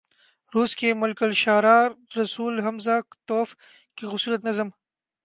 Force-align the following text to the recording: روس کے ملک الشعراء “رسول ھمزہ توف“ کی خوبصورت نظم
روس 0.53 0.75
کے 0.75 0.93
ملک 0.93 1.23
الشعراء 1.23 1.83
“رسول 2.19 2.59
ھمزہ 2.65 2.99
توف“ 3.27 3.55
کی 3.97 4.05
خوبصورت 4.07 4.45
نظم 4.45 4.67